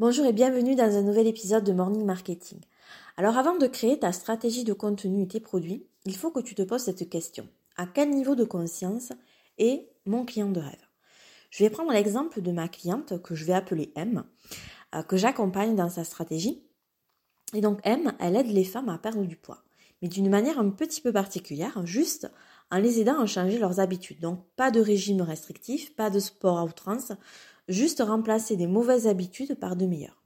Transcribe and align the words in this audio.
Bonjour 0.00 0.26
et 0.26 0.32
bienvenue 0.32 0.76
dans 0.76 0.96
un 0.96 1.02
nouvel 1.02 1.26
épisode 1.26 1.64
de 1.64 1.72
Morning 1.72 2.04
Marketing. 2.04 2.60
Alors 3.16 3.36
avant 3.36 3.58
de 3.58 3.66
créer 3.66 3.98
ta 3.98 4.12
stratégie 4.12 4.62
de 4.62 4.72
contenu 4.72 5.24
et 5.24 5.26
tes 5.26 5.40
produits, 5.40 5.88
il 6.04 6.14
faut 6.14 6.30
que 6.30 6.38
tu 6.38 6.54
te 6.54 6.62
poses 6.62 6.82
cette 6.84 7.10
question. 7.10 7.48
À 7.76 7.84
quel 7.84 8.10
niveau 8.10 8.36
de 8.36 8.44
conscience 8.44 9.12
est 9.58 9.88
mon 10.06 10.24
client 10.24 10.50
de 10.50 10.60
rêve? 10.60 10.86
Je 11.50 11.64
vais 11.64 11.70
prendre 11.70 11.90
l'exemple 11.90 12.42
de 12.42 12.52
ma 12.52 12.68
cliente 12.68 13.20
que 13.24 13.34
je 13.34 13.44
vais 13.44 13.54
appeler 13.54 13.92
M, 13.96 14.22
euh, 14.94 15.02
que 15.02 15.16
j'accompagne 15.16 15.74
dans 15.74 15.90
sa 15.90 16.04
stratégie. 16.04 16.62
Et 17.52 17.60
donc 17.60 17.80
M, 17.82 18.12
elle 18.20 18.36
aide 18.36 18.52
les 18.52 18.62
femmes 18.62 18.90
à 18.90 18.98
perdre 18.98 19.24
du 19.24 19.34
poids, 19.34 19.64
mais 20.00 20.06
d'une 20.06 20.30
manière 20.30 20.60
un 20.60 20.70
petit 20.70 21.00
peu 21.00 21.12
particulière, 21.12 21.84
juste 21.84 22.30
en 22.70 22.78
les 22.78 23.00
aidant 23.00 23.18
à 23.18 23.26
changer 23.26 23.58
leurs 23.58 23.80
habitudes. 23.80 24.20
Donc 24.20 24.44
pas 24.54 24.70
de 24.70 24.78
régime 24.78 25.22
restrictif, 25.22 25.96
pas 25.96 26.08
de 26.08 26.20
sport 26.20 26.58
à 26.58 26.64
outrance, 26.64 27.10
juste 27.68 28.02
remplacer 28.04 28.56
des 28.56 28.66
mauvaises 28.66 29.06
habitudes 29.06 29.54
par 29.54 29.76
de 29.76 29.86
meilleures. 29.86 30.22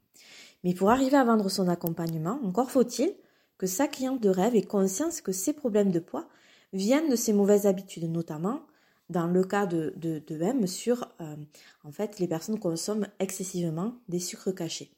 Mais 0.64 0.74
pour 0.74 0.90
arriver 0.90 1.16
à 1.16 1.24
vendre 1.24 1.48
son 1.48 1.68
accompagnement, 1.68 2.40
encore 2.44 2.70
faut-il 2.70 3.12
que 3.58 3.66
sa 3.66 3.88
cliente 3.88 4.22
de 4.22 4.28
rêve 4.28 4.54
ait 4.54 4.62
conscience 4.62 5.20
que 5.20 5.32
ses 5.32 5.52
problèmes 5.52 5.90
de 5.90 5.98
poids 5.98 6.28
viennent 6.72 7.10
de 7.10 7.16
ses 7.16 7.32
mauvaises 7.32 7.66
habitudes, 7.66 8.10
notamment 8.10 8.62
dans 9.08 9.26
le 9.26 9.44
cas 9.44 9.66
de, 9.66 9.92
de, 9.96 10.42
M 10.42 10.66
sur 10.66 11.06
euh, 11.20 11.36
en 11.84 11.92
fait 11.92 12.18
les 12.18 12.26
personnes 12.26 12.58
consomment 12.58 13.08
excessivement 13.18 13.94
des 14.08 14.20
sucres 14.20 14.54
cachés. 14.54 14.90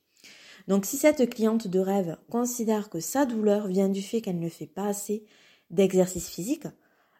Donc 0.69 0.87
si 0.87 0.97
cette 0.97 1.29
cliente 1.29 1.69
de 1.69 1.79
rêve 1.81 2.17
considère 2.31 2.91
que 2.91 3.01
sa 3.01 3.27
douleur 3.27 3.67
vient 3.67 3.89
du 3.89 4.03
fait 4.03 4.21
qu'elle 4.21 4.39
ne 4.39 4.49
fait 4.49 4.67
pas 4.67 4.87
assez 4.87 5.25
d'exercice 5.71 6.29
physique, 6.29 6.67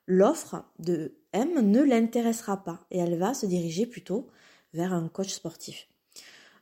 l'offre 0.07 0.65
de 0.79 1.17
M 1.33 1.69
ne 1.69 1.83
l'intéressera 1.83 2.63
pas 2.63 2.87
et 2.91 2.99
elle 2.99 3.19
va 3.19 3.35
se 3.35 3.47
diriger 3.47 3.87
plutôt 3.87 4.29
vers 4.75 4.93
un 4.93 5.09
coach 5.09 5.33
sportif. 5.33 5.89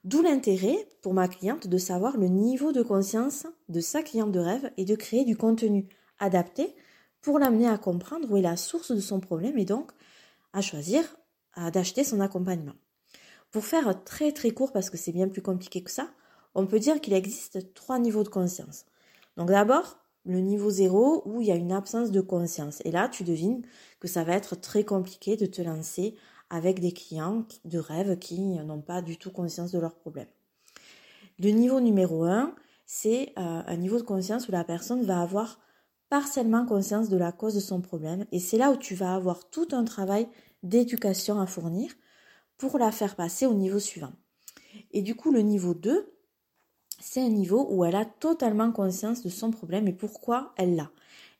D'où 0.04 0.22
l'intérêt 0.22 0.88
pour 1.00 1.14
ma 1.14 1.28
cliente 1.28 1.66
de 1.66 1.78
savoir 1.78 2.16
le 2.16 2.28
niveau 2.28 2.72
de 2.72 2.82
conscience 2.82 3.46
de 3.68 3.80
sa 3.80 4.02
cliente 4.02 4.32
de 4.32 4.40
rêve 4.40 4.70
et 4.76 4.84
de 4.84 4.94
créer 4.94 5.24
du 5.24 5.36
contenu 5.36 5.88
adapté 6.18 6.74
pour 7.20 7.38
l'amener 7.38 7.68
à 7.68 7.78
comprendre 7.78 8.30
où 8.30 8.36
est 8.36 8.42
la 8.42 8.56
source 8.56 8.92
de 8.92 9.00
son 9.00 9.20
problème 9.20 9.58
et 9.58 9.64
donc 9.64 9.92
à 10.52 10.60
choisir 10.60 11.04
d'acheter 11.72 12.04
son 12.04 12.20
accompagnement. 12.20 12.74
Pour 13.50 13.64
faire 13.64 14.02
très 14.04 14.32
très 14.32 14.50
court 14.50 14.72
parce 14.72 14.90
que 14.90 14.96
c'est 14.96 15.12
bien 15.12 15.28
plus 15.28 15.42
compliqué 15.42 15.82
que 15.82 15.90
ça, 15.90 16.10
on 16.54 16.66
peut 16.66 16.80
dire 16.80 17.00
qu'il 17.00 17.12
existe 17.12 17.72
trois 17.74 17.98
niveaux 17.98 18.24
de 18.24 18.28
conscience. 18.28 18.86
Donc 19.36 19.48
d'abord, 19.48 19.98
le 20.24 20.40
niveau 20.40 20.70
zéro 20.70 21.22
où 21.26 21.40
il 21.40 21.48
y 21.48 21.52
a 21.52 21.56
une 21.56 21.72
absence 21.72 22.10
de 22.10 22.20
conscience. 22.20 22.80
Et 22.84 22.90
là, 22.90 23.08
tu 23.08 23.24
devines 23.24 23.62
que 24.00 24.08
ça 24.08 24.24
va 24.24 24.34
être 24.34 24.56
très 24.56 24.84
compliqué 24.84 25.36
de 25.36 25.46
te 25.46 25.62
lancer 25.62 26.16
avec 26.52 26.80
des 26.80 26.92
clients 26.92 27.46
de 27.64 27.78
rêve 27.78 28.18
qui 28.18 28.40
n'ont 28.40 28.82
pas 28.82 29.00
du 29.00 29.16
tout 29.16 29.32
conscience 29.32 29.72
de 29.72 29.78
leurs 29.78 29.96
problèmes. 29.96 30.28
Le 31.38 31.48
niveau 31.48 31.80
numéro 31.80 32.24
1, 32.24 32.54
c'est 32.84 33.32
euh, 33.38 33.62
un 33.66 33.76
niveau 33.76 33.96
de 33.96 34.02
conscience 34.02 34.48
où 34.48 34.52
la 34.52 34.62
personne 34.62 35.02
va 35.02 35.22
avoir 35.22 35.58
partiellement 36.10 36.66
conscience 36.66 37.08
de 37.08 37.16
la 37.16 37.32
cause 37.32 37.54
de 37.54 37.60
son 37.60 37.80
problème 37.80 38.26
et 38.32 38.38
c'est 38.38 38.58
là 38.58 38.70
où 38.70 38.76
tu 38.76 38.94
vas 38.94 39.14
avoir 39.14 39.48
tout 39.48 39.68
un 39.72 39.84
travail 39.84 40.28
d'éducation 40.62 41.40
à 41.40 41.46
fournir 41.46 41.90
pour 42.58 42.78
la 42.78 42.92
faire 42.92 43.16
passer 43.16 43.46
au 43.46 43.54
niveau 43.54 43.78
suivant. 43.78 44.12
Et 44.90 45.00
du 45.00 45.14
coup, 45.14 45.32
le 45.32 45.40
niveau 45.40 45.72
2, 45.72 46.12
c'est 47.00 47.22
un 47.22 47.30
niveau 47.30 47.66
où 47.70 47.82
elle 47.86 47.96
a 47.96 48.04
totalement 48.04 48.70
conscience 48.72 49.22
de 49.22 49.30
son 49.30 49.50
problème 49.50 49.88
et 49.88 49.94
pourquoi 49.94 50.52
elle 50.58 50.76
l'a. 50.76 50.90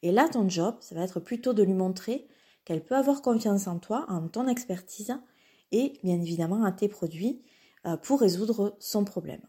Et 0.00 0.10
là, 0.10 0.30
ton 0.30 0.48
job, 0.48 0.76
ça 0.80 0.94
va 0.94 1.02
être 1.02 1.20
plutôt 1.20 1.52
de 1.52 1.62
lui 1.62 1.74
montrer 1.74 2.26
qu'elle 2.64 2.84
peut 2.84 2.96
avoir 2.96 3.22
confiance 3.22 3.66
en 3.66 3.78
toi, 3.78 4.06
en 4.08 4.28
ton 4.28 4.48
expertise 4.48 5.16
et 5.72 5.94
bien 6.02 6.20
évidemment 6.20 6.64
à 6.64 6.72
tes 6.72 6.88
produits 6.88 7.42
euh, 7.86 7.96
pour 7.96 8.20
résoudre 8.20 8.76
son 8.78 9.04
problème. 9.04 9.40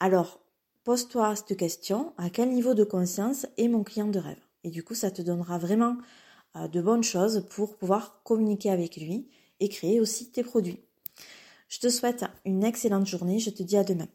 Alors, 0.00 0.40
pose-toi 0.84 1.34
cette 1.34 1.56
question, 1.56 2.12
à 2.16 2.30
quel 2.30 2.50
niveau 2.50 2.74
de 2.74 2.84
conscience 2.84 3.46
est 3.56 3.68
mon 3.68 3.82
client 3.82 4.08
de 4.08 4.18
rêve? 4.18 4.40
Et 4.64 4.70
du 4.70 4.82
coup, 4.82 4.94
ça 4.94 5.10
te 5.10 5.22
donnera 5.22 5.58
vraiment 5.58 5.96
euh, 6.56 6.68
de 6.68 6.80
bonnes 6.80 7.02
choses 7.02 7.44
pour 7.50 7.76
pouvoir 7.76 8.22
communiquer 8.22 8.70
avec 8.70 8.96
lui 8.96 9.28
et 9.60 9.68
créer 9.68 10.00
aussi 10.00 10.30
tes 10.30 10.42
produits. 10.42 10.80
Je 11.68 11.80
te 11.80 11.88
souhaite 11.88 12.24
une 12.44 12.64
excellente 12.64 13.06
journée, 13.06 13.38
je 13.38 13.50
te 13.50 13.62
dis 13.62 13.76
à 13.76 13.84
demain. 13.84 14.08